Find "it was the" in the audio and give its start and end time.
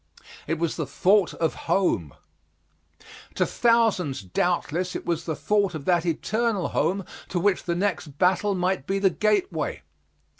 0.47-0.87, 4.95-5.35